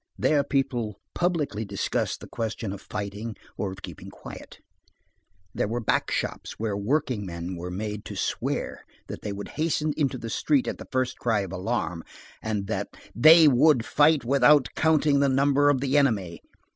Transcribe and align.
There 0.17 0.43
people 0.43 0.99
publicly 1.13 1.63
discussed 1.63 2.21
the 2.21 2.27
question 2.27 2.73
of 2.73 2.81
fighting 2.81 3.35
or 3.55 3.71
of 3.71 3.83
keeping 3.83 4.09
quiet. 4.09 4.57
There 5.53 5.67
were 5.67 5.79
back 5.79 6.09
shops 6.09 6.53
where 6.53 6.75
workingmen 6.75 7.55
were 7.55 7.69
made 7.69 8.03
to 8.05 8.15
swear 8.15 8.83
that 9.05 9.21
they 9.21 9.31
would 9.31 9.49
hasten 9.61 9.93
into 9.95 10.17
the 10.17 10.31
street 10.31 10.67
at 10.67 10.79
the 10.79 10.87
first 10.91 11.19
cry 11.19 11.41
of 11.41 11.51
alarm, 11.53 12.03
and 12.41 12.65
"that 12.65 12.87
they 13.13 13.47
would 13.47 13.85
fight 13.85 14.25
without 14.25 14.69
counting 14.75 15.19
the 15.19 15.29
number 15.29 15.69
of 15.69 15.81
the 15.81 15.95
enemy." 15.99 16.41